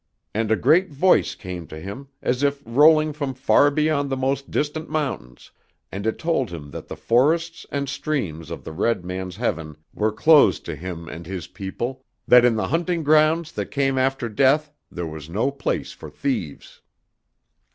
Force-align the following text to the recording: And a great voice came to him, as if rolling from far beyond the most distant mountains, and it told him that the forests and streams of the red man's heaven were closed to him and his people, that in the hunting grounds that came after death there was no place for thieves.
And 0.33 0.49
a 0.49 0.55
great 0.55 0.89
voice 0.91 1.35
came 1.35 1.67
to 1.67 1.79
him, 1.79 2.07
as 2.23 2.41
if 2.41 2.63
rolling 2.65 3.13
from 3.13 3.35
far 3.35 3.69
beyond 3.69 4.09
the 4.09 4.17
most 4.17 4.49
distant 4.49 4.89
mountains, 4.89 5.51
and 5.91 6.07
it 6.07 6.17
told 6.17 6.49
him 6.49 6.71
that 6.71 6.87
the 6.87 6.95
forests 6.95 7.67
and 7.71 7.87
streams 7.87 8.49
of 8.49 8.63
the 8.63 8.71
red 8.71 9.05
man's 9.05 9.35
heaven 9.35 9.77
were 9.93 10.11
closed 10.11 10.65
to 10.65 10.75
him 10.75 11.07
and 11.07 11.27
his 11.27 11.45
people, 11.45 12.03
that 12.27 12.43
in 12.45 12.55
the 12.55 12.69
hunting 12.69 13.03
grounds 13.03 13.51
that 13.51 13.67
came 13.67 13.95
after 13.99 14.27
death 14.27 14.73
there 14.89 15.05
was 15.05 15.29
no 15.29 15.51
place 15.51 15.91
for 15.91 16.09
thieves. 16.09 16.81